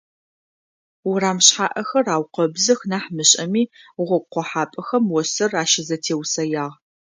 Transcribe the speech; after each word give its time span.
Урам 1.09 1.37
шъхьаӀэхэр 1.45 2.07
аукъэбзых 2.15 2.79
нахь 2.89 3.09
мышӀэми, 3.15 3.63
гъогу 4.05 4.23
къохьапӀэхэм 4.31 5.05
осыр 5.19 5.51
ащызэтеусэягъ. 5.61 6.75